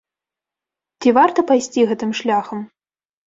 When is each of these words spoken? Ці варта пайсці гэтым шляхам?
Ці 1.03 1.13
варта 1.17 1.39
пайсці 1.53 1.85
гэтым 1.91 2.11
шляхам? 2.23 2.59